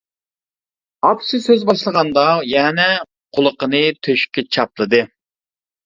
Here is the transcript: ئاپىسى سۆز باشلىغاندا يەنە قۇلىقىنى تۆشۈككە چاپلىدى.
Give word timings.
ئاپىسى 1.09 1.41
سۆز 1.43 1.67
باشلىغاندا 1.71 2.25
يەنە 2.55 2.89
قۇلىقىنى 3.37 3.87
تۆشۈككە 4.05 4.49
چاپلىدى. 4.55 5.09